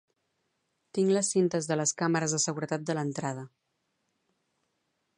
Tinc 0.97 1.11
les 1.17 1.29
cintes 1.35 1.69
de 1.71 1.77
les 1.79 1.95
càmeres 2.01 2.35
de 2.37 2.41
seguretat 2.47 2.89
de 2.91 2.99
l'entrada. 2.99 3.47